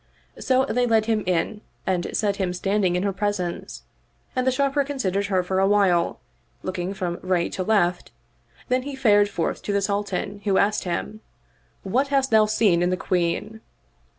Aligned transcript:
So 0.39 0.65
they 0.65 0.87
led 0.87 1.05
him 1.05 1.21
in 1.27 1.61
and 1.85 2.07
set 2.17 2.37
him 2.37 2.53
standing 2.53 2.95
in 2.95 3.03
her 3.03 3.13
presence, 3.13 3.83
and 4.35 4.47
the 4.47 4.51
Sharper 4.51 4.83
considered 4.83 5.27
her 5.27 5.43
for 5.43 5.59
a 5.59 5.67
while, 5.67 6.19
look 6.63 6.79
ing 6.79 6.95
from 6.95 7.19
right 7.21 7.51
to 7.53 7.61
left; 7.61 8.11
then 8.67 8.81
he 8.81 8.95
fared 8.95 9.29
forth 9.29 9.61
to 9.61 9.71
the 9.71 9.79
Sultan 9.79 10.41
who 10.43 10.57
asked 10.57 10.85
him, 10.85 11.21
"What 11.83 12.07
hast 12.07 12.31
thou 12.31 12.47
seen 12.47 12.81
in 12.81 12.89
the 12.89 12.97
Queen?" 12.97 13.61